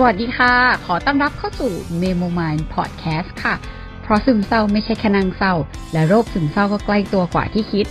[0.00, 0.54] สวัสดีค่ะ
[0.86, 3.54] ขอต้อนรับเข้าสู่ Memo Mind Podcast ค่ะ
[4.02, 5.54] เพราะซึมเศร้าไม่ใช่แค่นางเศร้า
[5.92, 7.86] และโรคซึมเศร้าก็ใกล้ตัวกว่าที่คิด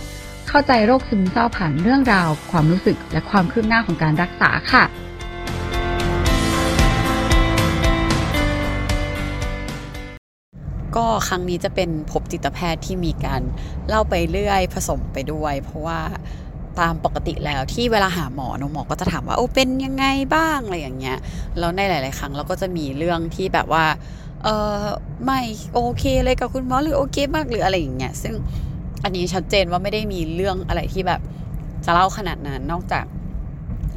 [0.48, 4.84] เข้าใจโรคซึมเศร้าผ่านเรื่องราว ความรู้สึกและความคืบหน้าของการรักษาค่ะ
[10.96, 13.42] ก็ครั้งนี้จะเป็นพบจิตแพทย์ที่มีการ
[13.88, 16.00] เล่าไปเรื่อยผสมไปด้วย เพราะว่า
[16.80, 21.18] ตามปกติแล้วที่เวลาหาหมอเนอะหมอก็จะถามว่าโอ้เป็นยังไงบ้างอะไรอย่างเงี้ย
[21.58, 23.84] แล้วในหลาย ๆ ครั้งเราก็จะมีเรื่องที่แบบว่า
[24.44, 24.48] เอ
[24.80, 24.82] อ
[25.24, 25.40] ไม่
[25.74, 28.34] โอเคเลยกับคุณหมอหรือโอเคมากหรืออะไรอย่างเงี้ยซึ่ง
[29.04, 31.20] อันนี้ชัดเจนว่าไม่ได้มีเรื่องอะไรที่แบบ
[31.84, 33.04] จะเล่าขนาดนั้นนอกจาก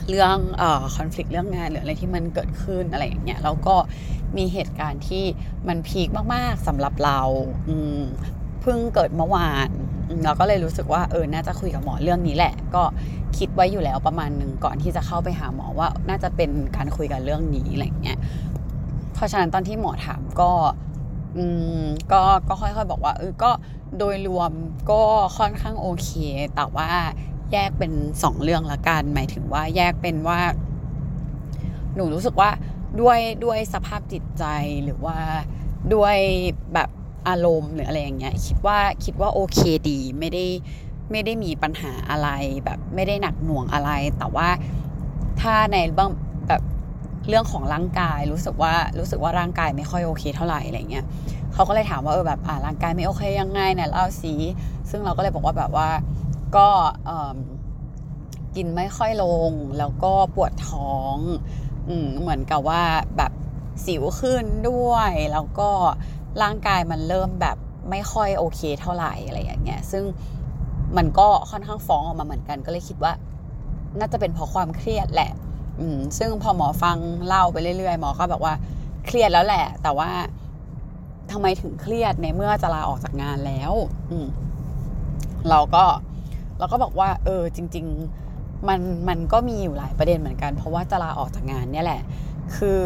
[0.09, 3.75] เรื่องเอ่อคอน FLICT เรื่องงานหรืออะไรที่มันเกิดขึ้นอะไรอย่างเงี้ยแล้วก็
[4.37, 5.23] มีเหตุการณ์ที่
[5.67, 7.21] มันพีคมากๆสำหรับเรา
[7.67, 8.01] อืม
[8.61, 9.69] เพิ่งเกิดเมื่อวาน
[10.23, 12.83] เราก็เลยรู้สึกว่าเออน่าจะคุยกับหมอเรื่องนี้แหละ ก็
[13.37, 18.19] คิดไว้อยู่แล้วประมาณหนึ่งก่อนที่จะเข้าไปหาหมอว่าน่าจะเป็นการคุยกันเรื่องนี้อะไรเงี้ย
[19.13, 20.51] เพราะฉะนั้นตอนที่หมอถามก็
[21.37, 21.43] อื
[21.81, 23.51] มก็ก็ค่อยๆบอกว่าเออก็
[23.97, 24.51] โดยรวม
[24.91, 25.01] ก็
[25.37, 26.09] ค่อนข้างโอเค
[26.55, 26.89] แต่ว่า
[27.51, 27.91] แยกเป็น
[28.23, 30.39] สองเรื่องละกัน หมายถึงว่าแยกเป็นว่า
[31.95, 32.49] หนูรู้สึกว่า
[33.01, 34.43] ด้วยด้วยสภาพจิตใจ
[34.83, 35.17] หรือว่า
[35.93, 36.17] ด้วย
[36.73, 36.89] แบบ
[37.27, 40.45] อารมณ์หรืออะไรอย่างเงี้ยคิดว่าคิดว่าโอเคดีไม่ได้
[41.11, 42.29] ไม่ได้มีปัญหาอะไร
[42.65, 44.49] แบบไม่ได้หนักหน่วงอะไร แต่ว่า
[45.41, 46.09] ถ้าในบาง
[46.47, 46.61] แบบ
[47.27, 51.05] เรื่องของร่างกายรู้สึกว่ารู้สึกว่าร่างกายไม่ค่อยโอเคเท่าไหร่อะไรเงี้ย
[51.53, 54.33] เขาก็เลยถามว่าเออแบบอ่าร่างกายไม่โอเคยังไงเนี่ยเล่าสิ
[54.89, 55.89] ซึ่งเราก็เลยบอกว่าแบบว่า
[56.55, 56.67] ก็
[58.55, 61.17] กินไม่ค่อยลง แล้วก็ปวดท้อง
[61.89, 62.83] อืเหมือนกับว่า
[63.17, 63.31] แบบ
[63.85, 65.69] สิวขึ้นด้วย แล้วก็
[66.41, 67.57] ร่างกายมันเริ่มแบบ
[67.89, 70.03] ไม่ค่อยโอเคเท่าไหร่อะไรอย่างเงี้ยซึ่ง
[70.97, 73.13] มันก็ค่อนข้างฟ้องออกมาเหมือนกัน ก็เลยคิดว่า
[73.99, 75.31] น่าจะเป็นเพราะความเครียดแหละ
[75.79, 76.97] อืมซึ่งพอหมอฟัง
[77.27, 78.53] เล่าไปเรื่อยๆหมอก็บอกว่า
[79.05, 80.09] เครียดแล้วแหละ แต่ว่า
[81.31, 83.73] ทำไมถึงเครียดในเมื่อจะลาออกจากงานแล้ว
[84.11, 84.27] อืม
[85.49, 85.83] เราก็
[86.59, 87.85] เราก็บอกว่า เออ จริง
[88.27, 92.01] ๆ มันมันก็มีอยู่หลายประเด็นเหมือนกัน เพราะว่าจะลาออกจากงานเนี่ยแหละ
[92.57, 92.81] คือ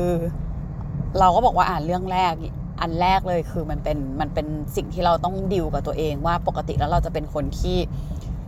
[1.20, 2.34] เราก็บอกว่าอ่านเรื่องแรก
[2.82, 7.78] อันแรกเลยคือมันเป็นมันเป็นสิ่งที่เราต้องดิวกับตัวเองว่าปกติแล้วเราจะเป็นคนที่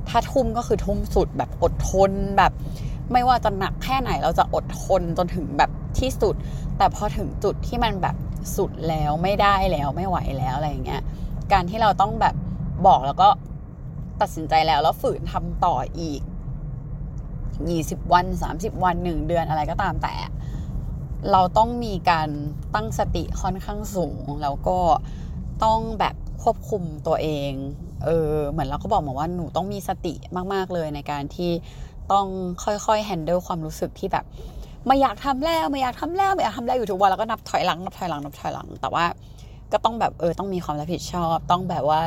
[0.10, 2.52] ถ้าทุ่มก็คือทุ่มสุดแบบอดทนแบบ
[3.12, 6.36] ไม่ว่าจะหนักแค่ไหนเราจะอดทนจนถึงแบบที่สุด
[6.78, 8.16] แต่พอถึงจุดที่มันแบบ
[8.56, 11.02] สุดแล้วไม่ได้แล้วไม่ไหวแล้วอะไรอย่างเงี้ย
[11.52, 12.36] การที่เราต้องแบบ
[12.88, 13.30] บอกแล้วก็
[14.22, 16.22] ตัดสินใจแล้วแล้วฝืนทำต่ออีก
[17.58, 20.14] 20 วัน 30 วัน1เดือนอะไรก็ตามแต่
[21.32, 22.30] เราต้องมีการ
[22.76, 24.80] ตั้งสติค่อนข้างสูง แล้วก็
[25.64, 27.52] ต้องแบบควบคุมตัวเอง
[28.06, 30.14] เออ เหมือนเราก็บอกมาว่าหนูต้องมีสติ
[30.54, 31.52] มาก ๆ เลยในการที่
[32.12, 32.28] ต้อง
[32.64, 34.26] ค่อยๆแฮนเดิลความรู้สึกที่แบบ
[34.86, 39.06] ไม่อยากทำแล้วไม่อยากทำแล้วไม่อยากทำแล้วอยู่ทุกวันแล้วก็นับถอยหลังนับถอยหลังนับถอยหลัง แต่ว่า
[39.72, 42.02] ก็ต้องแบบเออต้องมีความรับผิดชอบ ต้องแบบว่า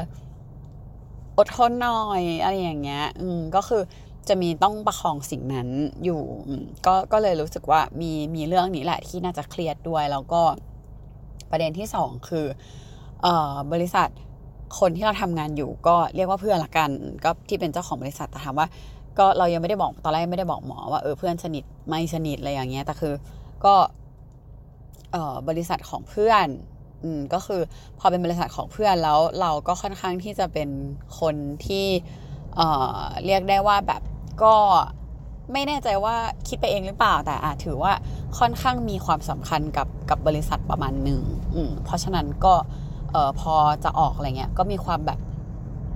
[1.38, 3.82] อดทนหน่อยอะไรอย่างเงี้ย อืมก็คือ
[4.28, 5.68] จะมีต้องประคองสิ่งนั้น
[6.04, 6.22] อยู่
[6.86, 10.42] ก็ก็เลยรู้สึกว่ามีมีเรื่องนี้แหละที่น่าจะเครียดด้วย แล้วก็
[11.50, 12.46] ประเด็นที่สองคือ
[13.24, 13.26] อ
[13.72, 14.08] บริษัท
[14.78, 16.90] คนที่เราทำงานอยู่ก็เรียกว่าเพื่อนละกัน
[17.24, 18.66] ก็ที่เป็นเจ้าของบริษัทแต่ถามว่า
[19.18, 23.14] ก็เรายังไม่ได้บอกตอนแรกไม่ได้บอกหมอว่าเออเพื่อนสนิทไม่สนิทอะไรอย่างเงี้ยแต่คือ
[23.64, 23.74] ก็
[25.12, 26.46] เออบริษัทของเพื่อน
[27.02, 27.60] อืมก็คือ
[27.98, 30.68] พอเป็นบริษัทของเพื่อนแล้วเราก็ค่อนข้างที่จะเป็น
[31.20, 31.34] คน
[31.66, 31.86] ที่
[32.56, 34.02] เเรียกได้ว่าแบบ
[34.42, 34.54] ก็
[35.52, 36.16] ไม่แน่ใจว่า
[36.48, 37.92] คิดไปเองหรือเปล่าแต่อาจถือว่า
[38.38, 41.22] ค่อนข้างมีความสำคัญกับกับบริษัทประมาณหนึ่ง
[41.84, 42.54] เพราะฉะนั้นก็
[43.40, 45.18] พอจะออกอะไรเงี้ยก็มีความแบบ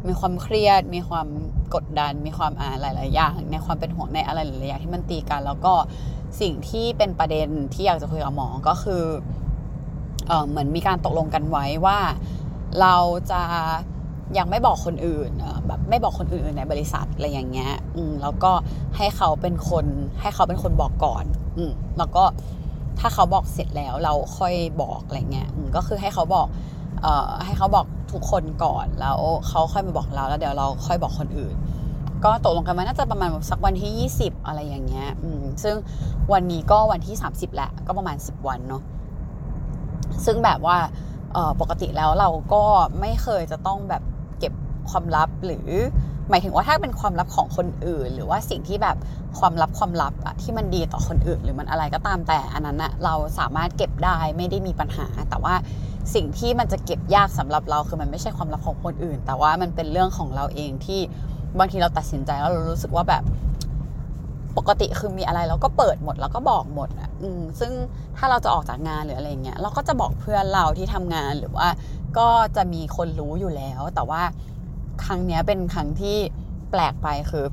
[0.06, 1.26] มีความเครียด มีความ
[1.74, 5.72] กดดัน มีความอ่าหลาย ๆ อย่าง ในความเป็นห่วงในอะไรหลาย ๆ อย่างที่มันตีกัน แล้วก็
[6.40, 9.02] สิ่งที่เป็นประเด็นที่อยากจะคุยกับหมอก็คือ
[10.28, 11.98] เออเหมือนมีการตกลงกันไว้ว่า
[12.80, 12.96] เรา
[13.30, 13.42] จะ
[14.38, 15.30] ยังไม่บอกคนอื่น
[15.66, 18.52] แบบไม่บอกคนอื่นในบริษัทอะไรอย่างเงี้ยอืมแล้วก็
[18.96, 19.86] ให้เขาเป็นคน
[20.20, 21.24] ให้เขาเป็นคนบอกก่อน
[21.56, 22.24] อืมแล้วก็
[23.00, 26.46] ถ้าเขาบอกเสร็จแล้วเราค่อยบอกอะไรเงี้ยอืมก็คือให้เขาบอก
[27.02, 31.54] เอ่อให้เขาบอกทุกคนก่อนแล้วเขาค่อยมาบอกเราแล้วเดี๋ยวเราค่อยบอกคนอื่น
[32.24, 35.76] ก็ตกลงกันมาน่าจะประมาณสักวันที่ 20 อะไรอย่างเงี้ยอืมซึ่ง
[36.32, 38.82] วันนี้ก็วันที่ 30แหละก็ประมาณ 10 วันเนาะ
[40.24, 40.76] ซึ่งแบบว่า
[41.60, 42.62] ปกติแล้วเราก็
[43.00, 44.02] ไม่เคยจะต้องแบบ
[44.90, 45.68] ความลับหรือ
[46.30, 48.96] หมายถึงว่าถ้าเป็นความลับของคนอื่น หรือว่าสิ่งที่แบบ
[49.38, 55.54] ความลับความลับอะที่มันดีต่อคนอื่น หรือมันอะไรก็ตามแต่อันนั้นอะเราสามารถเก็บได้ไม่ได้มีปัญหา แต่ว่า
[56.14, 61.00] สิ่งที่มันจะเก็บยากสำหรับเราคือมันไม่ใช่ความลับของคนอื่น แต่ว่ามันเป็นเรื่องของเราเองที่
[61.58, 63.22] บางทีเราตัดสินใจแล้วเรารู้สึกว่าแบบ
[64.56, 67.72] ปกติคือมีอะไรเราก็เปิดหมดแล้วก็บอกหมดอะอืมซึ่ง
[68.16, 71.68] ถ้าเราจะออกจากงานหรืออะไรเงี้ยเราก็จะบอกเพื่อนเราที่ทำงานหรือว่า
[72.18, 74.22] ก็จะมีคนรู้อยู่แล้ว แต่ว่า
[75.04, 76.16] ครั้งเนี้ยเป็นครั้งที่
[76.70, 77.44] แปลกไปคือ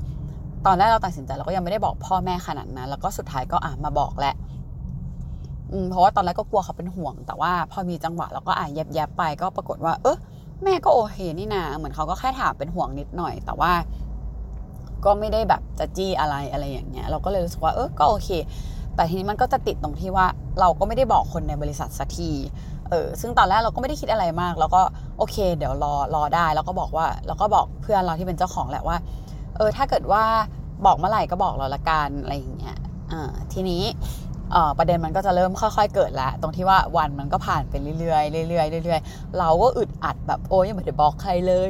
[0.66, 4.36] ตอนแรกเราตัดสินใจเราก็ยังไม่ได้บอกพ่อแม่ขนาดนั้น แล้วก็สุดท้ายก็อะมาบอกแหละ
[5.90, 10.18] เพราะว่าตอนแรกก็กลัวเขาเป็นห่วง แต่ว่าพอมีจังหวะเราก็อะแยบๆไปก็ปรากฏว่า เออ
[10.64, 13.72] แม่ก็โอเคนี่นาเหมือนเขาก็แค่ถามเป็นห่วงนิดหน่อย แต่ว่า
[15.06, 18.30] ก็ไม่ได้แบบจะจี้อะไรอะไรอย่างเงี้ย เราก็เลยรู้สึกว่าเออก็โอเค
[18.96, 20.26] แต่ทีนี้มันก็จะติดตรงที่ว่า
[20.60, 22.32] เราก็ไม่ได้บอกคนในบริษัทสักที
[22.92, 24.82] เออซึ่งตอนแรกเราก็ไม่ได้คิดอะไรมาก แล้วก็
[25.18, 28.98] โอเค เดี๋ยวรอรอได้แล้วก็บอกว่าเราก็บอกเพื่อนเราที่เป็นเจ้าของแหละว่า
[29.58, 30.24] เออถ้าเกิดว่า
[30.86, 32.78] บอกเมื่อไหร่ก็บอกเราละกันอะไรอย่างเงี้ย
[33.12, 33.84] อ่าทีนี้
[34.52, 41.68] เออประเด็นมันก็จะเริ่มค่อยๆเกิดแล้วตรงที่ว่าวันมันก็ผ่านไปเรื่อยๆเรื่อยๆเรื่อยๆเราก็อึดอัดแบบโอ้ยยังไม่ได้บอกใครเลย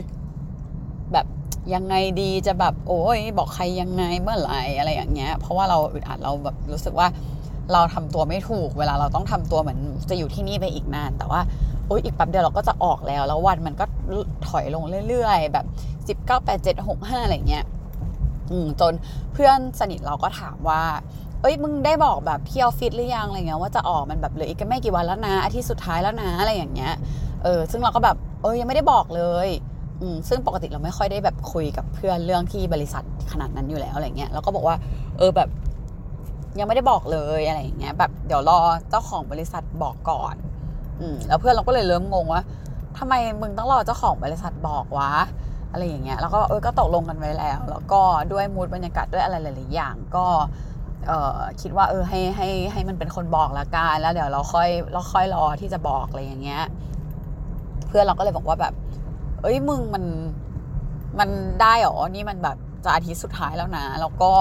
[1.14, 1.26] แบบ
[1.74, 7.08] ยังไงดีจะแบบโอ้ยบอกใครยังไงเมื่อไหร่อะไรอย่างเงี้ย เพราะว่าเราอึดอัดเราแบบรู้สึกว่า
[7.74, 9.80] เราทำตัวไม่ถูก เวลาเราต้องทำตัวเหมือน
[10.10, 11.42] จะอยู่ที่นี่ไปอีกนาน แต่ว่า
[11.88, 13.86] โอ้ยอีกแป๊บเดียวเราก็จะออกแล้ว แล้ววันมันก็
[14.48, 15.66] ถอยลงเรื่อยๆ แบบ
[16.08, 17.66] สิบเก้าแปดเจ็ดหกห้าอะไรเงี้ย
[18.52, 18.94] อืมจน
[19.34, 20.84] เพื่อนสนิทเราก็ถามว่า
[21.42, 26.94] เอ้ยมึงได้บอกแบบที่ออฟฟิศหรือยังอะไรเงี้ยว่าจะออกมันแบบเหลืออีกไม่กี่วันแล้วนะอาทิตย์สุดท้ายแล้วนะอะไรอย่างเงี้ย
[27.44, 29.48] เออซึ่งเราก็แบบเออยังไม่ได้บอกเลย
[30.02, 34.76] อืมซึ่งปกติเราไม่ค่อยได้แบบคุยกับเพื่อนเรื่องที่บริษัทขนาดนั้นอยู่แล้วอะไรเงี้ยเราก็บอกว่า
[35.18, 35.50] เออแบบ
[36.60, 38.60] ยังไม่ได้บอกเลยอะไรอย่างเงี้ยแบบเดี๋ยวรอ
[38.90, 40.36] เจ้าของบริษัทบอกก่อน
[41.00, 42.44] อืมแล้วเพื่อนเราก็เลยเริ่มงงว่า
[42.98, 45.12] ทำไมมึงต้องรอเจ้าของบริษัทบอกวะ
[45.72, 48.02] อะไรอย่างเงี้ยแล้วก็เออก็ตกลงกันไว้แล้ว แล้วก็
[48.32, 50.26] ด้วยมูดบรรยากาศด้วยอะไรหลายๆอย่างก็
[51.08, 56.64] เออคิดว่าเออให้ให้ให้มันเป็นคนบอกละกันแล้วเดี๋ยวเราค่อยเราค่อยรอที่จะบอกอะไรอย่างเงี้ย
[57.88, 58.74] เพื่อนเราก็เลยบอกว่าแบบ
[59.42, 60.04] เอ้ยมึงมัน
[61.20, 61.30] มัน
[61.62, 64.32] ได้เหรอนี่มันแบบจะอาทิตย์สุดท้ายแล้วนะ แล้วก็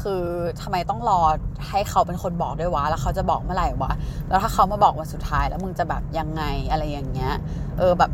[0.00, 0.22] คือ
[0.62, 1.20] ทำไมต้องรอ
[1.68, 3.92] ให้เขาเป็นคนบอกด้วยวะ แล้วเขาจะบอกเมื่อไหร่วะ
[4.28, 7.32] แล้วถ้าเขามาบอกวันสุดท้ายแล้วมึงจะแบบยังไงอะไรอย่างเงี้ย
[7.78, 8.10] เออแบบ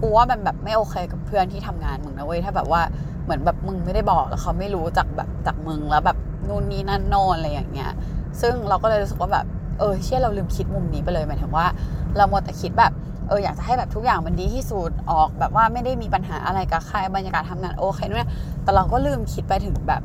[0.00, 2.80] กูว่ามันแบบไม่โอเคกับเพื่อนที่ทำงานมึงนะเว้ย ถ้าแบบว่า
[3.24, 6.18] เหมือนแบบมึงไม่ได้บอกแล้วเขาไม่รู้จากแบบจากมึงแล้วแบบ
[6.48, 7.92] นู่นนี่นั่นโน่นอะไรอย่างเงี้ย
[8.40, 9.46] ซึ่งเราก็เลยรู้สึกว่าแบบ
[9.78, 11.66] เออเชื่อเราลืมคิดมุมนี้ไปเลยหมายถึงว่า
[12.16, 12.92] เราหมดแต่คิดแบบ
[13.28, 18.30] เอออยากจะให้แบบทุกอย่างมันดีที่สุดออก แบบว่าไม่ได้มีปัญหาอะไรกับใครบรรยากาศทำงานโอเคนู่น
[18.62, 20.02] แต่เราก็ลืมคิดไปถึงแบบ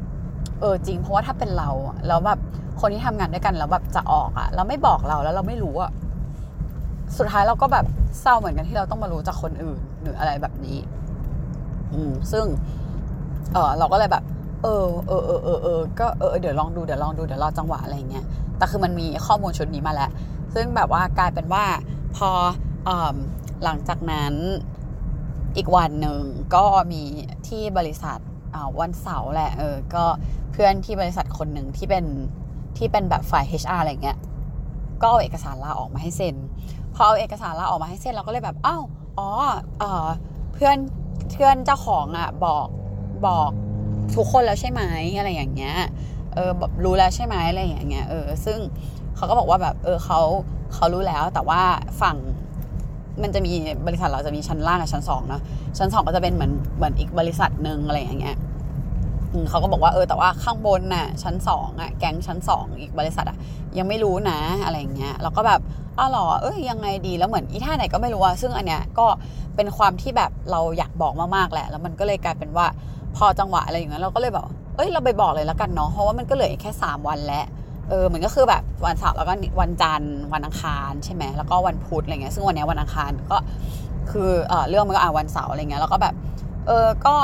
[0.62, 1.70] เออจริง เพราะว่าถ้าเป็นเรา
[2.08, 2.40] แล้วแบบ
[2.82, 5.92] คนที่ทำงานด้วยกันแล้วแบบจะออกอะเราไม่บอกเราแล้วเราไม่รู้อะ
[7.18, 7.86] สุดท้ายเราก็แบบ
[8.22, 10.78] เศร้าเหมือนกันที่เราต้องมารู้จากคนอื่นหรืออะไรแบบนี้
[11.94, 12.46] อืมซึ่ง
[13.54, 14.24] เออเราก็เลยแบบ
[14.64, 18.26] เออเออเออเออเออก็เออเดี๋ยวลองดูเดี๋ยวลองดูเดี๋ยวรอจังหวะอะไรเงี้ย
[18.58, 20.12] แต่คือมันมีข้อมูลชุดนี้มาแล้ว
[20.54, 21.66] ซึ่งแบบว่ากลายเป็นว่า
[22.16, 22.30] พอ
[22.88, 22.90] อ
[23.64, 24.34] หลังจากนั้น
[25.58, 26.20] อีกวันหนึ่ง
[26.56, 27.02] ก็มี
[27.48, 28.20] ที่บริษัท
[28.82, 30.06] วันเสาร์แหละเออก็
[30.52, 32.06] เพื่อนที่บริษัทคนหนึ่งที่เป็น
[32.78, 34.18] ที่เป็นแบบฝ่าย HR อะไรเงี้ย
[35.02, 36.36] ก็เอาเอกสารลาออกมาให้เซ็น
[36.96, 38.84] พอเอาเอกสารลาออกมาให้เซ็นเราก็เลยแบบอ้าว
[39.20, 39.30] อ๋อ
[39.80, 40.08] เออ
[40.54, 40.78] เพื่อน
[41.32, 42.68] เพื่อนเจ้าของอะบอก
[43.28, 43.52] บอก
[44.16, 44.82] ทุกคนแล้วใช่ไหม
[45.18, 45.76] อะไรอย่างเงี้ย
[46.34, 48.60] เออแบบรู้แล้วใช่ไหมอะไรอย่างเงี้ยเออซึ่ง
[49.16, 50.20] เขาก็บอกว่าแบบเออเขา
[50.74, 51.62] เขารู้แล้วแต่ว่า
[52.02, 52.18] ฝั่ง
[53.24, 53.54] มันจะมี
[53.88, 55.42] บริษัทเราจะมีชั้นล่างกับชั้นสองเนาะ
[55.78, 58.38] ชั้นสองก็จะเป็นเหมือนเหมือนอีกบริษัทหนึ่งอะไรอย่างเงี้ย
[59.50, 63.38] เขาก็บอกว่าเออแต่ว่าข้างบนน่ะชั้นสองอะแก๊งชั้นสองอีกบริษัทอะ
[63.78, 65.60] ยังไม่รู้นะอะไรอย่างเงี้ยเราก็แบบ
[65.98, 69.06] อ้าวหรอเอ้ยยังไงดีแล้วเหมือนอีท่าไหนก็ไม่รู้อะซึ่งอันเนี้ยก็
[69.56, 72.66] เป็นความที่แบบเราอยากบอกมากๆแหละ แล้วมันก็เลยกลายเป็นว่า
[73.18, 77.46] พอจังหวะอะไรอย่างเงี้ยเราก็เลยแบบเอ้ยเราไปบอกเลยแล้วกันเนาะเพราะว่ามันก็เหลือแค่สามวันแล้ว
[77.92, 83.38] เออมันก็คือแบบวันเสาร์แล้วก็วันจันทร์วันอังคารใช่ไหมแล้วก็วันพุธอะไรเงี้ยซึ่งวันนี้วันอังคารก็
[84.12, 86.16] คือเออเรื่องมันก็อ่าวันเสาร์อะไรเงี้ยแล้วก็แบบ
[86.68, 87.16] เออก็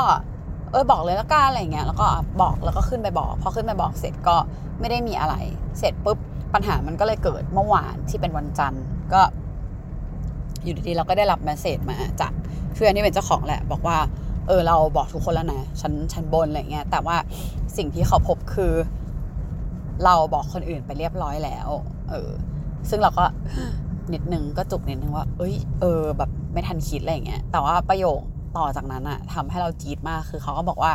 [0.72, 2.06] เออบอกเลยแล้วกันอะไรเงี้ยแล้วก็
[2.42, 4.36] บอกแล้วก็ขึ้นไปบอกพอขึ้นไปบอกเสร็จก็
[4.80, 5.34] ไม่ได้มีอะไร
[5.78, 6.18] เสร็จปุ๊บ
[6.54, 9.20] ปัญหามันก็เลยเกิดเมื่อวานที่เป็นวันจันทร์ก็
[10.64, 12.32] อยู่ดีๆเราก็ได้รับแมสเซจมาจาก
[12.74, 13.98] เพื่อนที่เป็นเจ้าของแหละ บอกว่า
[14.48, 17.16] เออเราบอกทุกคนแล้วนะชั้นชั้นบนอะไรเงี้ยแต่ว่า
[17.76, 18.72] สิ่งที่เขาพบคือ
[20.04, 21.68] เราบอกคนอื่นไปเรียบร้อยแล้ว
[22.10, 22.30] เออ
[22.88, 23.24] ซึ่งเราก็
[24.12, 28.20] นิดนึงก็จุกนิดนึงว่า เอ้ย เออ แบบไม่ทันคิดอะไรเงี้ย แต่ว่าประโยค
[28.58, 30.92] ต่อจากนั้นอะทำให้เราจี๊ดมาก คือเขาก็บอกว่า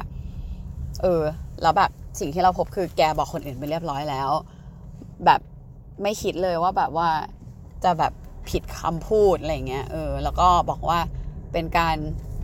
[1.02, 1.22] เออ
[1.62, 4.30] แล้วแบบสิ่งที่เราพบคือแกบอกคนอื่นไปเรียบร้อยแล้ว
[5.26, 5.42] แบบ
[6.02, 7.10] ไม่คิดเลยว่าแบบว่า
[7.84, 8.14] จะแบบ
[8.50, 11.00] ผิดคำพูดอะไรเงี้ย เออ แล้วก็บอกว่า
[11.52, 11.98] เป็นการ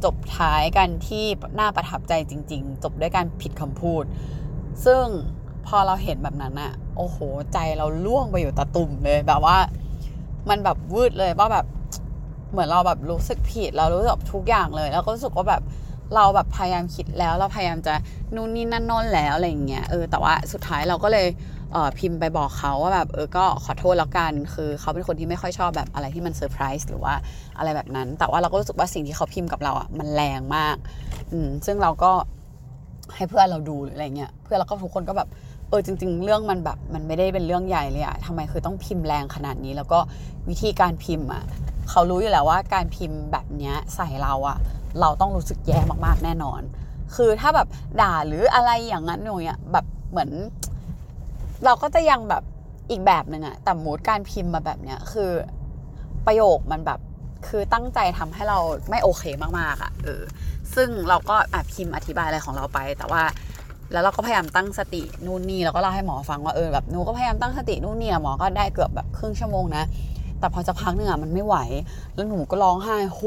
[0.03, 1.25] จบท้ายกันที่
[1.59, 4.03] น่าประทับใจจริง ๆ จบด้วยการผิดคำพูด
[4.85, 5.05] ซึ่ง
[5.69, 7.17] พอเราเห็นแบบนั้นอะโอ้โห
[7.53, 9.57] ใจเราร่วงไปอยู่ตาตุ่มเลยแบบว่า
[10.49, 11.65] มันแบบวืดเลยว่าแบบ
[12.51, 15.61] เหมือนเราแบบรู้สึกผิด เรารู้สึกทุกอย่างเลย แล้วก็รู้สึกว่าแบบ
[16.15, 17.93] เราแบบพยายามคิดแล้วเราพยายามจะ
[18.35, 21.27] นู่นนี่นั่นน่นแล้วอะไรอย่างเงี้ยเออแต่ว่าสุดท้ายเราก็เลย
[21.71, 27.13] เออพิมพ์ไปบอกเขาว่าแบบเออก็ขอโทษแล้วกัน คือเขาเป็นคนที่ไม่ค่อยชอบแบบอะไรที่มันเซอร์ไพรส์หรือว่า
[27.57, 30.75] อะไรแบบนั้น แต่ว่าเราก็รู้สึกว่าสิ่งที่เขาพิมพ์กับเราอะมันแรงมาก
[31.31, 32.11] อืมซึ่งเราก็
[33.15, 35.29] ให้เพื่อนเราดูหรืออะไรเงี้ยเพื่อนเราก็ทุกคนก็แบบ
[35.69, 39.99] เออจริง ๆ เรื่องมันแบบมันไม่ได้เป็นเรื่องใหญ่เลยอะทำไมคือต้องพิมพ์แรงขนาดนี้ แล้วก็
[40.49, 41.43] วิธีการพิมพ์อะ
[41.89, 44.57] เขารู้อยู่แล้วว่าการพิมพ์แบบเนี้ยใส่เราอะ
[45.01, 46.61] เราต้องรู้สึกแย่มากๆแน่นอน
[47.15, 47.67] คือถ้าแบบ
[48.01, 50.29] ด่าหรืออะไรอย่างนั้นหนูอะแบบเหมือน
[51.65, 52.43] เราก็จะยังแบบ
[52.89, 55.31] อีกแบบหนึ่งอะแต่มูดการพิมพ์มาแบบเนี้ยคือ
[56.25, 56.99] ประโยคมันแบบ
[57.47, 58.59] คือตั้งใจทำให้เรา
[58.89, 59.23] ไม่โอเค
[59.59, 60.21] มากๆอะเออ
[60.75, 63.23] ซึ่งเราก็อพิมพ์อธิบายอะไรของเราไป แต่ว่า
[63.91, 69.83] แล้วเราก็พยายามตั้งสตินู่นนี่แล้วก็เล่าให้หมอฟังว่าเออแบบหนูก็พยายามตั้งสตินู่นนี่หมอก็ได้เกือบแบบครึ่งชั่วโมงนะ
[70.39, 71.55] แต่พอจะพักหนึ่งอะมันไม่ไหว
[72.15, 73.19] แล้วหนูก็ร้องไห้โฮ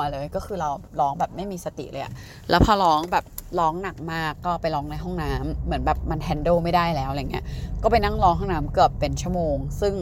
[0.00, 2.12] มาเลย ก็คือเราร้องแบบไม่มีสติเลยอะ
[2.50, 3.24] แล้วพอร้องแบบ
[3.58, 7.44] ร้องหนักมากก็ไปร้องในห้องน้ำเหมือนแบบมัน handle ไม่ได้แล้วอะไรเงี้ย
[7.82, 9.94] ก็ไปนั่งร้องห้องน้ำเกือบเป็นชั่วโมง ซึ่ง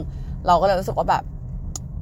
[0.47, 1.23] เราก็เลยรู้สึกว่าแบบ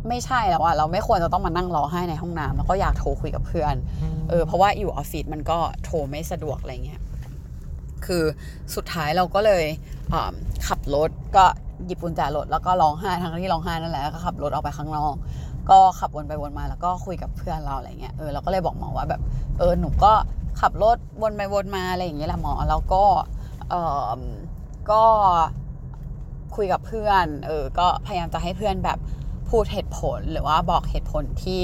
[0.10, 3.76] ไม่ใช่แล้วอะเราไม่ควรจะต้องมานั่งร้องไห้ในห้องน้ำแล้วก็อยากโทรคุยกับเพื่อน
[4.30, 7.02] เออ เพราะว่าอยู่ออฟฟิศมันก็โทรไม่สะดวกอะไรเงี้ย
[8.06, 8.24] คือ
[8.76, 9.64] สุดท้ายเราก็เลย
[10.68, 11.46] ขับรถก็
[11.86, 15.14] หยิบกุญแจรถแล้วก็ร้องไห้ทั้งที่ร้องไห้นั่นแหละก็ขับรถออกไปข้างนอก
[15.70, 19.22] ก็ขับวนไปวนมาแล้วก็คุยกับเพื่อนเราอะไรเงี้ยเออเราก็เลยบอกหมอว่าแบบ
[19.60, 20.12] เออหนูก็
[20.62, 23.04] ขับรถวนไปวนมาอะไรอย่างเงี้ยแหละหมอแล้วก็
[23.70, 23.76] เอ
[24.08, 24.10] อ
[24.92, 25.04] ก็
[26.56, 29.00] คุยกับเพื่อนเออก็พยายามจะให้เพื่อนแบบ
[29.50, 31.62] พูดเหตุผลหรือว่าบอกเหตุผลที่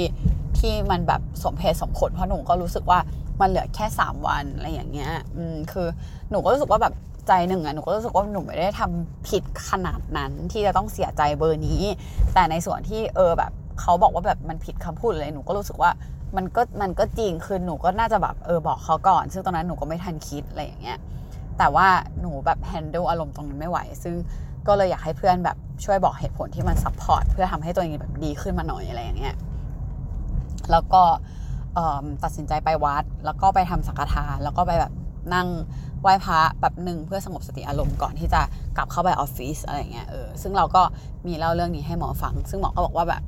[0.58, 2.98] ที่มันแบบสมเพศสมผลเพราะหนูก็รู้สึกว่า
[3.40, 5.86] มันเหลือแค่ 3 วันอะไรอย่างเงี้ยอืมคือ
[6.30, 6.94] หนูก็รู้สึกว่าแบบ
[7.28, 11.82] ใจหนึ่งอะหนูก็รู้สึกว่าหนูไม่ได้ทำผิดขนาดนั้นที่จะต้องเสียใจเบอร์นี้
[12.34, 15.90] แต่ในส่วนที่เออแบบเขาบอกว่าแบบมันผิดคำพูดเลยหนูก็รู้สึกว่า
[16.36, 20.98] มันก็มันก็จริงคือหนูก็น่าจะแบบเออบอกเขาก่อน ซึ่งตอนนั้นหนูก็ไม่ทันคิดอะไรอย่างเงี้ย
[21.58, 21.88] แต่ว่า
[22.20, 24.14] หนูแบบ handle อารมณ์ตรงนั้นไม่ไหว ซึ่ง
[24.66, 29.36] ก็เลยอยากให้เพื่อนแบบช่วยบอกเหตุผลที่มัน support เพื่อทำให้ตัวเองแบบดีขึ้นมาหน่อยอะไรอย่างเงี้ย
[30.70, 31.02] แล้วก็
[32.24, 34.92] ตัดสินใจไปวัด แล้วก็ไปทำสังฆทาน แล้วก็ไปแบบ
[35.34, 35.48] นั่ง
[36.02, 38.40] ไหว้พระแบบหนึ่งเพื่อสงบสติอารมณ์ก่อนที่จะ
[38.76, 40.82] กลับเข้าไปออฟฟิศอะไรเงี้ยเออซึ่งเราก็
[41.26, 43.22] มีเล่าเรื่องนี้ให้หมอฟัง ซึ่งหมอก็บอกว่าแบบ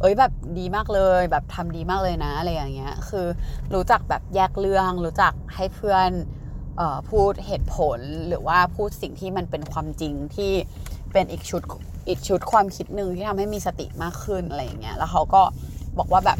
[0.00, 3.26] เอ้ยแบบดีมากเลยแบบทำดีมากเลยนะอะไรอย่างเงี้ยคือ
[3.74, 6.10] รู้จักแบบแยกเรื่องรู้จักให้เพื่อน
[6.80, 7.98] ออพูดเหตุผล
[8.28, 10.52] หรือว่าพูดสิ่งที่มันเป็นความจริงที่
[11.12, 11.62] เป็นอีกชุด
[12.08, 15.42] อีกชุดความคิดหนึ่งที่ทำให้มีสติมากขึ้นอะไรอย่างเงี้ยแล้วเขาก็
[15.98, 16.38] บอกว่าแบบ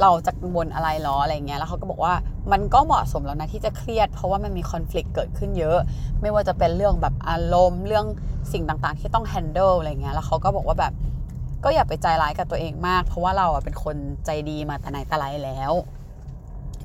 [0.00, 2.14] เราจะกังวลอะไรหรออะไรเงี้ยแล้วเขาก็บอกว่า
[2.52, 5.78] มันก็เหมาะสมแล้วนะที่จะเครียด เพราะว่ามันมีคอน FLICT เกิดขึ้นเยอะ
[6.20, 8.06] ไม่ว่าจะเป็นเรื่องแบบอารมณ์เรื่อง
[8.52, 10.92] สิ่งต่างๆ ที่ต้อง handle อะไรเงี้ยแล้วเขาก็บอกว่าแบบ
[11.64, 13.96] ก็อย่าไปใจร้ายกับตัวเองมาก เพราะว่าเราอะเป็นคน
[14.26, 15.72] ใจดีมาแต่ไหนแต่ไรแล้ว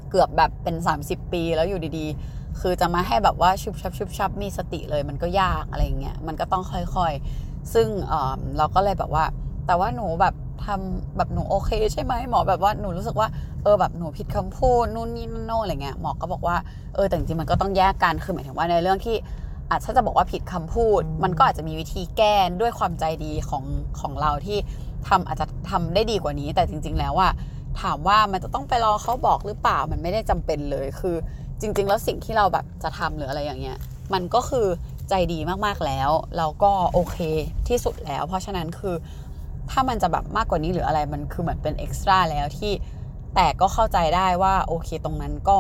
[0.09, 9.25] เกือบแบบเป็น 30 ปีแล้วอยู่ดีๆ คือจะมาให้แบบว่าชุบชับชุบชับมีสติเลย มันก็ยากอะไรเงี้ยมันก็ต้องค่อยๆ ซึ่งเเราก็เลยแบบว่า
[9.67, 10.33] แต่ว่าหนูแบบ
[10.67, 13.27] ทำแบบหนูโอเค ใช่ไหมหมอแบบว่าหนูรู้สึกว่า
[13.63, 16.55] เออแบบหนูผิดคำพูดนู่นนี่นั่นโน่อะไรเงี้ยหมอก็บอกว่า
[16.95, 19.15] เออแต่จริงมันก็ต้องแยกกันคือหมายถึงว่าในเรื่องที่
[19.71, 23.63] อาจจะจะบอกว่าผิดคำพูด มันก็อาจจะมีวิธีแก้ด้วยความใจดีของ
[23.99, 24.57] ของเราที่
[25.07, 27.29] ทำอาจจะทำได้ดีกว่านี้ แต่จริง ๆ แล้วว่า
[27.81, 31.15] ถามว่ามันจะต้องไปรอเขาบอกหรือเปล่ามันไม่ได้จำเป็นเลยคือ
[31.61, 33.77] จริง ๆ แล้วสิ่งที่เราแบบจะทำหรืออะไรอย่างเงี้ย
[34.13, 34.67] มันก็คือ
[35.09, 37.17] ใจดีมากๆแล้วแล้วก็โอเค
[37.67, 38.95] ที่สุดแล้ว เพราะฉะนั้นคือ
[39.71, 42.71] ถ้ามันจะแบบมากกว่านี้หรืออะไรมันคือเหมือนเป็นเอ็กซ์ตร้าแล้วที่
[43.35, 45.59] แต่ก็เข้าใจได้ว่าโอเคตรงนั้นก็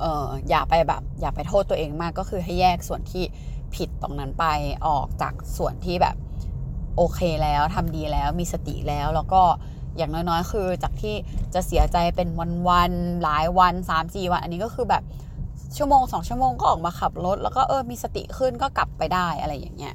[0.00, 3.24] เอออย่าไปแบบ อย่าไปโทษตัวเองมากก็คือให้แยกส่วนที่
[3.74, 4.44] ผิดตรงนั้นไป
[4.86, 6.16] ออกจากส่วนที่แบบ
[6.96, 9.42] โอเคแล้วทำดีแล้วมีสติแล้วแล้วก็
[9.96, 11.14] อย่างน้อยๆ คือจากที่
[11.54, 12.28] จะเสียใจเป็น
[12.68, 15.02] วันๆหลายวัน3ามสี่วันอันนี้ก็คือแบบ
[15.76, 19.94] ชั่วโมงสองชั่วโมงก็ออกมาขับรถ แล้วก็เออมีสติขึ้นก็กลับไปได้อะไรอย่างเงี้ย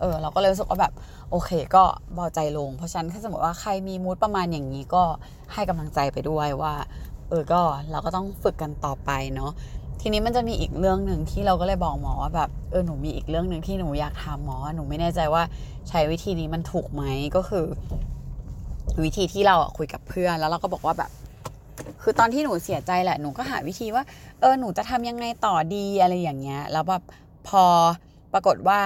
[0.00, 0.92] เออเราก็เลยรู้สึกว่าแบบ
[1.30, 5.02] โอเคก็เบาใจลง เพราะฉะนั้นถ้าสมมติว่าใครมีมูดประมาณอย่างนี้ก็
[5.52, 6.74] ให้กำลังใจไปด้วยว่า
[7.28, 9.52] เออก็เราก็ต้องฝึกกันต่อไปเนาะ
[10.00, 15.42] ทีนี้มันจะมีอีกเรื่องหนึ่งที่เราก็เลยบอกหมอว่าแบบเออหนูมีอีกเรื่องหนึ่งที่หนูอยากทำหมอหนูไม่แน่ใจว่า
[15.88, 17.02] ใช้วิธีนี้มันถูกไหม
[17.36, 17.66] ก็คือ
[19.04, 21.10] วิธีที่เราคุยกับเพื่อนแล้วเราก็บอกว่าแบบ
[22.02, 24.04] คือตอนที่หนูเสียใจแหละหนูก็หาวิธีว่า
[24.40, 27.02] เออหนูจะทำยังไงต่อดีอะไรอย่างเงี้ย แล้วแบบ
[27.48, 27.64] พอ
[28.32, 28.80] ปรากฏว่า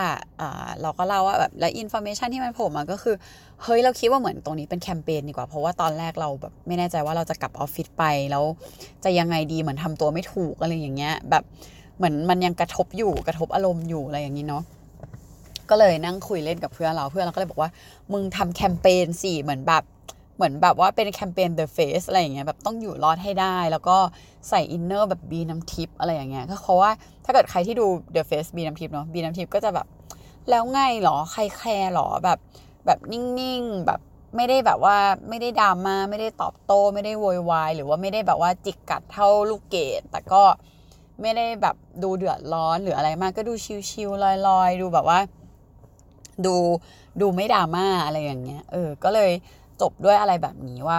[0.82, 3.14] เราก็เล่าว่าแบบและ information ที่มันโผล่มาก็คือ
[3.62, 8.44] เฮ้ย เราคิดว่าเหมือนตรงนี้เป็นแคมเปญดีกว่า เพราะว่าตอนแรกเราแบบไม่แน่ใจว่าเราจะกลับออฟฟิศไปแล้ว
[9.04, 11.42] จะยังไงดีเหมือนทำตัวไม่ถูกอะไรอย่างเงี้ยแบบ
[11.96, 14.62] เหมือนมันยังกระทบอยู่กระทบอารมณ์อยู่อะไรอย่างนี้เนาะ
[15.70, 17.70] ก็เลยนั่งคุยเล่นกับเพื่อนเราเพื่อนเราก็เลยบอกว่า
[18.12, 19.82] มึงทำแคมเปญสิเหมือนแบบ
[20.40, 23.96] เหมือนแบบว่าเป็นแคมเปญ The Face อะไรอย่างเงี้ยแบบต้องอยู่รอดให้ได้ แล้วก็
[24.48, 26.90] ใส่ inner แบบบีน้ำทิพย์อะไรอย่างเงี้ยก็เพราะว่า
[27.24, 29.86] ถ้าเกิดใครที่ดู The Face บีน้ำทิพย์เนาะบีน้ำทิพย์ก็จะแบบ
[30.50, 32.38] แล้วไงหรอใครแคร์หรอแบบ
[32.86, 34.00] แบบนิ่งๆแบบ
[34.36, 34.96] ไม่ได้แบบว่า
[35.28, 40.42] ไม่ได้ดราม่าไม่ได้ตอบโต้ไม่ได้โวยวายหรือว่าไม่ได้แบบว่าจิกกัดเท่าลูกเกดแต่ก็
[41.20, 43.52] ไม่ได้แบบดูเดือดร้อนหรืออะไรมากก็ดู
[43.90, 45.18] ชิวๆลอยๆ ดูแบบว่า
[46.46, 46.54] ดู
[47.20, 49.30] ดูไม่ดราม่าอะไรอย่างเงี้ยเออ ก็เลย
[49.80, 50.98] จบด้วยอะไรแบบนี้ว่า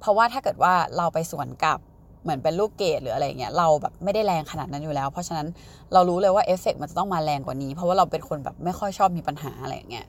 [0.00, 1.78] เพราะว่าถ้าเกิดว่าเราไปสวนกับ
[2.22, 5.46] เหมือนเป็นลูกเกดหรืออะไรเงี้ยเราแบบไม่ได้แรงขนาดนั้นอยู่แล้ว เพราะฉะนั้น
[5.92, 10.06] เรารู้เลยว่าเอฟเฟกมันจะต้องมาแรงกว่านี้ เพราะว่าเราเป็นคนแบบไม่ค่อยชอบมีปัญหาอะไรอย่างเงี้ย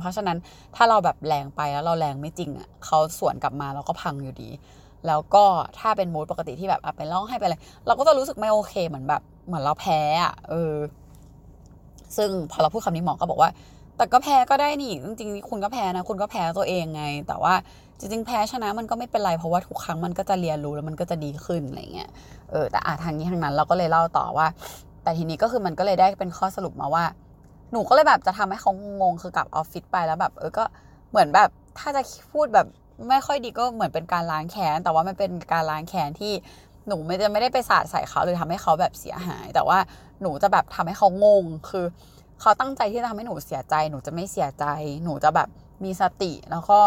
[0.00, 0.36] เพราะฉะนั้น
[0.76, 4.50] ถ้าเราแบบแรงไปแล้วเราแรงไม่จริงอะเขาสวนกลับมาเราก็พังอยู่ดี
[5.06, 5.44] แล้วก็
[5.78, 10.72] ถ้าเป็นมูดปกติที่แบบไปร้องให้ไปเลยเราก็จะรู้สึกไม่โอเคเหมือนแบบเหมือนเราแพ้อะเออ
[12.16, 13.50] ซึ่งพอเราพูดคำนี้หมอก็บอกว่า
[13.96, 17.54] แต่ก็แพ้ก็ได้นี่จริงๆคุณก็แพ้นะ คุณก็แพ้ตัวเองไง แต่ว่า
[17.98, 22.10] จริงๆ แพ้ชนะมันก็ไม่เป็นไร เพราะว่าทุกครั้งมันก็จะเรียนรู้แล้วมันก็จะดีขึ้นอะไรเงี้ย
[22.50, 24.46] เออแต่อาทางนี้ทางนั้นเราก็เลยเล่าต่อว่า
[25.02, 27.04] แต่ทีนี้ก็คือมันก็เลยได้เป็นข้อสรุปมาว่า
[27.72, 30.64] หนูก็เลยแบบจะทำให้เขางงคือกลับออฟฟิศไปแล้วแบบ เออก็
[31.10, 31.48] เหมือนแบบ
[31.78, 32.66] ถ้าจะพูดแบบ
[33.08, 36.32] ไม่ค่อยดีก็เหมือนเป็นการล้างแค้นแต่ว่ามันเป็นการล้างแค้นที่
[36.88, 39.78] หนูไม่จะไม่ได้ไปสาดใส่เขาเลยทำให้เขาแบบเสียหาย แต่ว่า
[40.20, 41.84] หนูจะแบบทำให้เขางงคือ
[42.40, 44.64] เขาตั้งใจที่จะทำให้หนูเสียใจ หนูจะไม่เสียใจ
[45.04, 45.48] หนูจะแบบ
[45.84, 46.78] มีสติ แล้วก็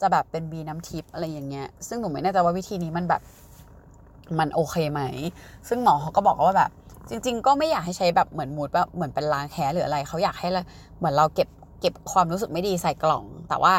[0.00, 3.22] จะแบบเป็นบีน้ำทิพย์อะไรอย่างเงี้ย ซึ่งหนูไม่แน่ใจว่าวิธีนี้มันแบบ
[4.38, 5.00] มันโอเคไหม
[5.68, 6.70] ซึ่งหมอเขาก็บอกว่าแบบ
[7.08, 10.48] จริง ๆ ก็ไม่อยากให้ใช้แบบเหมือนมูดแบบเหมือนเป็นล้างแค้หรืออะไร เขาอยากให้
[10.98, 11.48] เหมือนเราเก็บ
[11.80, 13.74] เก็บความรู้สึกไม่ดีใส่กล่อง แต่ว่า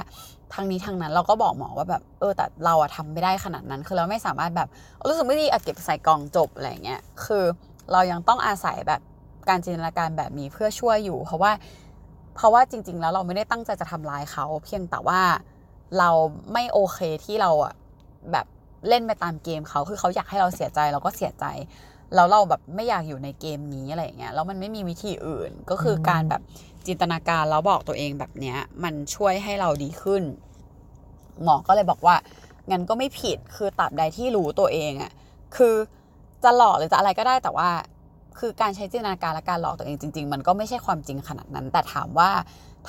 [0.53, 4.67] ทางนี้ทางนั้นเราก็บอกหมอว่าแบบเออแต่เราอะทำไม่ได้ขนาดนั้น คือเราไม่สามารถแบบ
[5.08, 7.44] รู้สึกไม่ดีอะเก็บใส่กล่องจบอะไรเงี้ย คือ
[7.91, 9.01] เรายังต้องอาศัยแบบ
[9.49, 11.51] การจินตนาการแบบนี้เพื่อช่วยอยู่ เพราะว่า
[12.35, 15.21] เพราะว่าจริง ๆ แล้วเราไม่ได้ตั้งใจจะทำร้ายเขา เพียงแต่ว่า
[15.99, 16.09] เรา
[16.53, 17.73] ไม่โอเคที่เราอะ
[18.31, 18.45] แบบ
[18.87, 21.45] เล่นไปตามเกมเขาคือเขาอยากให้เราเสียใจเราก็เสียใจ
[22.15, 26.41] แล้วเราแบบไม่อยากอยู่ในเกมนี้อะไรอย่างเงี้ยแล้วมันไม่มีวิธีอื่นก็คือการแบบ
[26.87, 30.23] จินตนาการแล้วบอกตัวเองแบบเนี้ยมันช่วยให้เราดีขึ้น
[31.43, 32.15] หมอก็เลยบอกว่า
[32.71, 35.12] งั้นก็ไม่ผิดคือตับใดที่รู้ตัวเองอะ
[35.55, 35.75] คือ
[36.43, 37.69] จะหลอกหรือจะอะไรก็ได้แต่ว่า
[38.39, 42.30] คือการใช้จินตนาการและการหลอกตัวเองจริง ๆ มันก็ไม่ใช่ความจริงขนาดนั้น แต่ถามว่า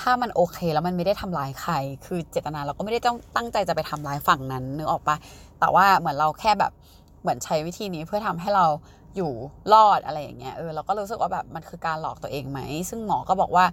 [0.01, 1.73] ถ้ามันโอเคแล้วมันไม่ได้ทำร้ายใคร
[2.07, 5.17] คือเจตนาเราก็ไม่ได้ต้องตั้งใจจะไปทำร้ายฝั่งนั้นนึกออกปะ
[5.61, 6.73] แต่ว่าเหมือนเราแค่แบบ
[7.23, 8.67] เหมือนใช้วิธีนี้เพื่อทำให้เรา
[9.17, 9.33] อยู่
[9.73, 13.65] รอดอะไรอย่างเงี้ยเออเราก็รู้สึกว่าแบบมันคือการหลอกตัวเองไหม ซึ่งหมอก็บอกว่า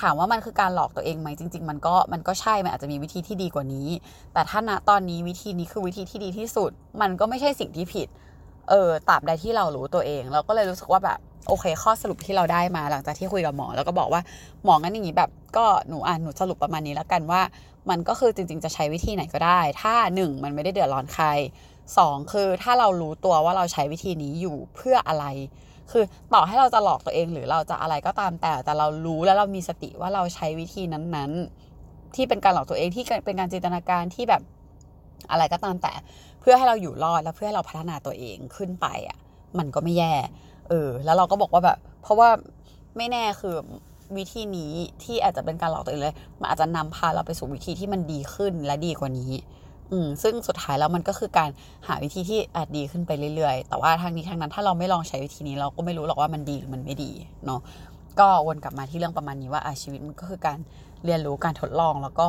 [0.00, 3.88] ถามว่ามันคือการหลอกตัวเองไหมจริง ๆ มันก็มันก็ใช่มันอาจจะมีวิธีที่ดีกว่านี้
[4.32, 8.08] แต่ถ้าณตอนนี้วิธีนี้คือวิธีที่ดีที่สุด มันก็ไม่ใช่สิ่งที่ผิด
[8.68, 14.22] เออตราบใดที่เรารู้ตัวเอง เราก็เลยรู้สึกว่าแบบโอเค ข้อสรุปที่เราได้มาหลังจากที่คุยกับหมอ แล้วก็บอกว่า
[14.64, 17.40] หมองั้นอย่างนี้แบบก็หนูอ่านหนูสรุปประมาณนี้แล้วกันว่า
[17.90, 21.26] มันก็คือจริง ๆ จะใช้วิธีไหนก็ได้ ถ้าหนึ่งมันไม่ได้เดือดร้อนใคร
[21.98, 25.24] สองคือถ้าเรารู้ตัวว่าเราใช้วิธีนี้อยู่เพื่ออะไร
[25.90, 34.42] คือต่อให้เราจะหลอกตัวเองหรือเราจะอะไรก็ตามแต่แต่เรารู้แล้วเรามีสติว่าเราใช้วิธีนั้นๆ ที่เป็นการหลอกตัวเองที่เป็นการจินตนาการที่แบบ
[35.30, 35.92] อะไรก็ตามแต่
[36.40, 39.18] เพื่อให้เราอยู่รอดแล้วเพื่อให้เราพัฒนาตัวเองขึ้นไปอะ
[39.58, 40.14] มันก็ไม่แย่
[40.68, 42.28] เออแล้วเราก็บอกว่าแบบ เพราะว่า
[42.96, 43.56] ไม่แน่คือ
[44.16, 44.72] วิธีนี้
[45.02, 49.32] ที่อาจจะเป็นการหลอกตัวเองเลยมันอาจจะนำพาเราไปสู่วิธีที่มันดีขึ้นและดีกว่านี้
[49.90, 51.50] อืมซึ่งสุดท้ายแล้วมันก็คือการ
[51.86, 57.12] หาวิธีที่อาจดีขึ้นไปเรื่อยๆ แต่ว่าทางนี้ทางนั้นถ้าเราไม่ลองใช้วิธีนี้เราก็ไม่รู้หรอกว่ามันดีหรือมันไม่ดี
[57.46, 57.60] เนาะ
[58.20, 60.58] ก็วนกลับมาที่เรื่องประมาณนี้ว่าอาชีวิตมันก็คือการ
[61.04, 62.28] เรียนรู้การทดลองแล้วก็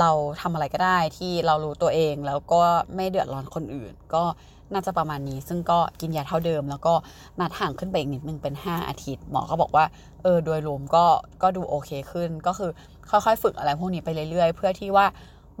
[0.00, 2.62] เราทำอะไรก็ได้ที่เรารู้ตัวเองแล้วก็
[2.94, 4.24] ไม่เดือดร้อนคนอื่น ก็
[4.72, 6.94] น่าจะประมาณนี้ ซึ่งก็กินยาเท่าเดิม แล้วก็
[7.40, 9.84] นัดห่างขึ้นไปอีกนิดนึงเป็น 5 อาทิตย์ หมอก็บอกว่า
[10.22, 11.04] เออโดยรวมก็
[11.42, 12.70] ก็ดูโอเคขึ้น ก็คือ
[13.10, 15.06] ค่อยๆฝึกอะไรพวกนี้ไปเรื่อยๆ เพื่อที่ว่า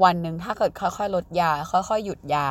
[0.04, 2.48] วันหนึ่งถ้าเกิดค่อยๆลดยา ค่อย ๆ หยุดยา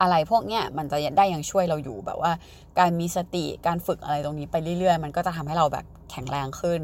[0.00, 2.32] อะไรพวกเนี้ยมันจะได้ยังช่วยเราอยู่แบบว่า
[2.78, 6.80] การมีสติการฝึกอะไรตรงนี้ไปเรื่อยๆ มันก็จะทำให้เราแบบแข็งแรงขึ้น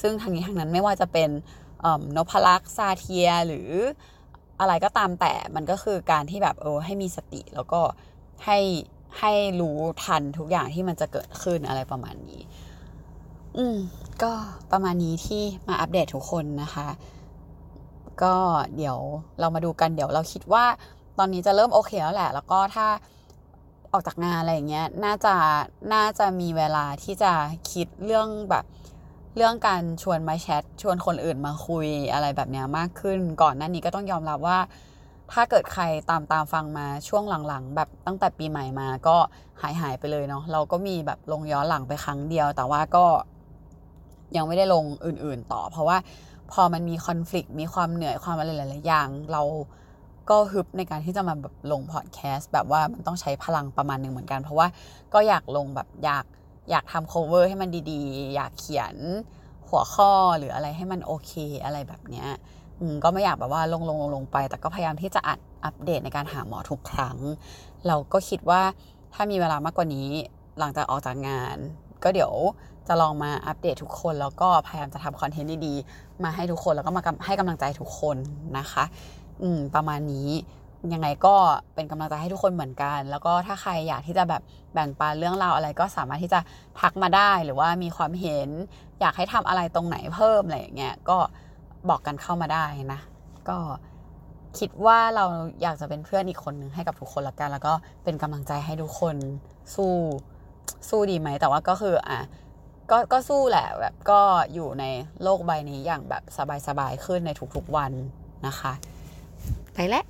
[0.00, 1.30] ซึ่งทางนี้ทางนั้นไม่ว่าจะเป็น
[2.16, 3.70] นพลักษ์ซาเทียหรือ
[4.60, 7.80] อะไรก็ตามแต่มันก็คือการที่แบบเออให้มีสติแล้วก็
[8.44, 8.58] ให้
[9.18, 12.42] ให้รู้ทันทุกอย่างที่มันจะเกิดขึ้นอะไรประมาณนี้
[13.56, 13.76] อืม
[14.22, 14.32] ก็
[14.72, 16.88] ประมาณนี้ที่มาอัปเดตทุกคนนะคะ
[18.22, 18.36] ก็
[18.76, 18.98] เดี๋ยว
[19.40, 20.64] เรามาดูกันเดี๋ยวเราคิดว่า
[21.18, 22.86] ตอนนี้จะเริ่มโอเคแล้วแหละ แล้วก็ถ้า
[23.92, 25.34] ออกจากงานอะไรอย่างเงี้ย น่าจะ
[25.92, 27.32] น่าจะมีเวลาที่จะ
[27.72, 28.64] คิดเรื่องแบบ
[29.36, 34.58] เรื่องการชวนมาแชทชวนคนอื่นมาคุยอะไรแบบนี้มากขึ้น ก่อนหน้านี้ก็ต้องยอมรับว่า
[35.32, 39.16] ถ้าเกิดใครตามตามฟังมาช่วงหลังๆ แบบตั้งแต่ปีใหม่มาก็
[39.62, 43.06] หายหายไปเลยเนาะเราก็มีแบบลงย้อนหลังไปครั้งเดียว แต่ว่าก็
[44.36, 45.96] ยังไม่ได้ลงอื่นๆต่อ เพราะว่า
[46.52, 49.42] พอมันมีคอน FLICT มีความเหนื่อยความอะไรหลายๆอย่าง เรา
[50.30, 54.66] ก็ฮึบในการที่จะมาแบบลงพอดแคสต์แบบว่ามันต้องใช้พลังประมาณหนึ่งเหมือนกัน เพราะว่า
[55.14, 56.24] ก็อยากลงแบบอยาก
[56.70, 58.94] อยากทำ cover ให้มันดีๆ อยากเขียน
[59.68, 61.32] หัวข้อหรืออะไรให้มันโอเค
[61.64, 62.28] อะไรแบบเนี้ย
[63.04, 67.18] ก็ไม่อยากแบบว่าลงลงลงลงไป แต่ก็พยายามที่จะอัดอัปเดตในการหาหมอทุกครั้ง
[67.86, 68.62] เราก็คิดว่า
[69.14, 70.08] ถ้ามีเวลามากกว่านี้
[70.58, 71.56] หลังจากออกจากงาน
[72.02, 72.32] ก็เดี๋ยว
[72.88, 78.16] จะลองมาอัปเดตทุกคนแล้วก็พยายามจะทำคอนเทนต์ดีๆมาให้ทุกคนแล้วก็มาให้กำลังใจทุกคน
[78.58, 78.84] นะคะ
[79.42, 80.28] อืมประมาณนี้
[80.92, 81.34] ยังไงก็
[81.74, 84.42] เป็นกำลังใจให้ทุกคนเหมือนกัน แล้วก็ถ้าใครอยากที่จะแบบ
[84.74, 86.40] แบ่งปันเรื่องราวอะไรก็สามารถที่จะ
[86.80, 88.48] ทักมาได้หรือว่ามีความเห็น
[89.00, 91.18] อยากให้ทำอะไรตรงไหนเพิ่มอะไรอย่างเงี้ยก็
[91.88, 93.00] บอกกันเข้ามาได้นะ
[93.48, 93.58] ก็
[94.58, 95.24] คิดว่าเรา
[95.62, 97.72] อยากจะเป็นเพื่อนอีกคนหนึ่งให้กับทุกคนละกัน แล้วก็
[98.04, 99.16] เป็นกำลังใจให้ทุกคน
[99.74, 99.92] สู้
[100.88, 102.20] สู้ดีไหมแต่ว่าก็คืออะ
[102.90, 104.20] ก็ก็สู้แหละแบบก็
[104.54, 104.84] อยู่ใน
[105.22, 106.22] โลกใบนี้อย่างแบบ
[106.66, 107.92] สบายๆขึ้นในทุกๆวัน
[108.46, 108.72] นะคะ
[109.74, 110.04] ไปแล้ว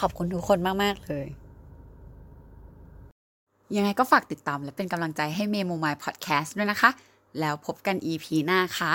[0.00, 1.26] ขอบคุณทุกคนมาก ๆ เลย
[3.76, 6.90] ยังไงก็ฝากติดตามและเป็นกำลังใจให้เมโมมายพอดแคสต์ด้วยนะคะ
[7.40, 8.92] แล้วพบกัน EP หน้าค่ะ